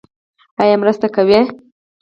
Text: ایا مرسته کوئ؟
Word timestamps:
ایا 0.61 0.75
مرسته 0.81 1.07
کوئ؟ 1.15 1.39